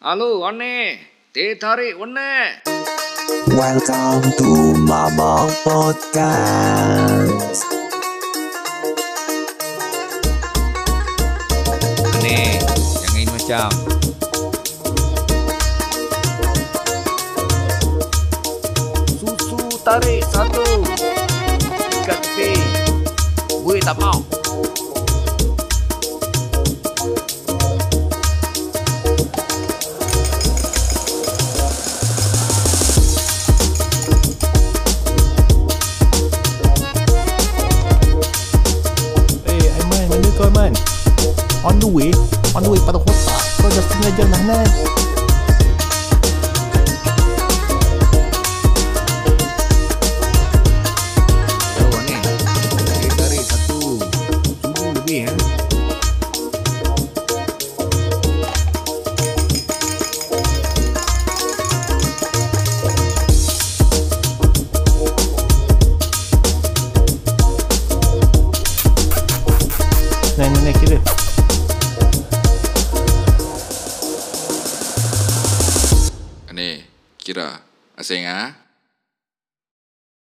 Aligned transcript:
Halo, 0.00 0.48
Ane. 0.48 0.96
Teh 1.28 1.60
tarik 1.60 2.00
mana? 2.00 2.56
Welcome 3.52 4.32
to 4.40 4.72
Mama 4.88 5.44
Podcast. 5.60 7.60
Ane, 12.16 12.64
jangan 12.64 13.12
ini 13.12 13.28
macam. 13.28 13.68
Susu 19.20 19.68
tarik 19.84 20.24
satu. 20.32 20.80
Ikat 22.00 22.18
tepi. 22.24 22.56
Gue 23.52 23.76
tak 23.84 24.00
mau. 24.00 24.39
On 41.60 41.78
the 41.78 41.86
way, 41.86 42.08
on 42.56 42.64
the 42.64 42.70
way 42.72 42.80
pada 42.80 42.96
kota. 42.96 43.36
Kau 43.60 43.68
dah 43.68 43.84
setengah 43.84 44.10
jam 44.16 44.32
dah 44.32 44.42
nak. 44.48 44.64
Tahu 70.40 71.19
naik 76.52 76.86
kira. 77.18 77.60
Asing 77.96 78.26
ah. 78.26 78.69